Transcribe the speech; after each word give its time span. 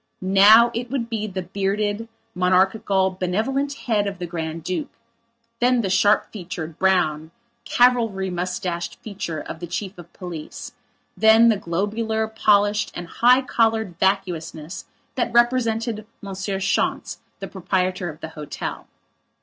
Now 0.23 0.71
it 0.73 0.89
would 0.89 1.11
be 1.11 1.27
the 1.27 1.43
bearded, 1.43 2.07
monarchical, 2.33 3.11
benevolent 3.19 3.71
head 3.85 4.07
of 4.07 4.17
the 4.17 4.25
Grand 4.25 4.63
Duke; 4.63 4.89
then 5.59 5.81
the 5.81 5.91
sharp 5.91 6.31
featured, 6.31 6.79
brown, 6.79 7.29
cavalry 7.65 8.31
moustached 8.31 8.95
feature 9.03 9.39
of 9.39 9.59
the 9.59 9.67
chief 9.67 9.95
of 9.99 10.11
police; 10.11 10.71
then 11.15 11.49
the 11.49 11.55
globular, 11.57 12.27
polished 12.27 12.91
and 12.95 13.07
high 13.07 13.43
collared 13.43 13.99
vacuousness 13.99 14.85
that 15.13 15.31
represented 15.31 16.07
Monsieur 16.19 16.59
Schontz, 16.59 17.19
the 17.37 17.47
proprietor 17.47 18.09
of 18.09 18.21
the 18.21 18.29
hotel. 18.29 18.87